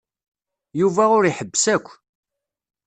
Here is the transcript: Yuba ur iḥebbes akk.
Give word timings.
Yuba 0.79 1.03
ur 1.17 1.23
iḥebbes 1.25 1.65
akk. 1.75 1.87